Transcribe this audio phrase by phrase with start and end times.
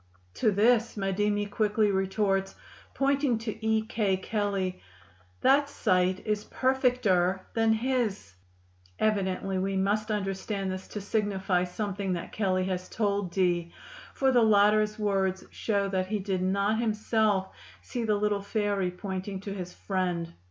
[0.33, 2.55] To this Madimi quickly retorts,
[2.95, 3.83] "pointing to E.
[3.83, 4.81] K." (Kelley),
[5.41, 8.33] "That sight is perfecter than his."
[8.97, 13.71] Evidently we must understand this to signify something that Kelley has told Dee,
[14.15, 17.49] for the latter's words show that he did not himself
[17.83, 20.33] see the little fairy pointing to his friend.